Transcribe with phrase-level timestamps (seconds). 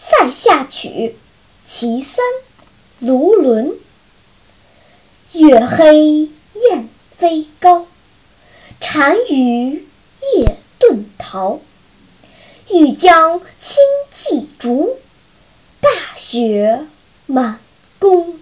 [0.00, 1.16] 塞下曲
[1.66, 2.24] 其三
[3.00, 3.72] 卢纶
[5.32, 7.86] 月黑雁飞高
[8.80, 9.86] 单于
[10.34, 11.60] 夜遁逃。
[12.70, 13.82] 欲将轻
[14.12, 14.98] 骑逐
[15.80, 16.86] 大雪
[17.24, 17.58] 满
[17.98, 18.38] 弓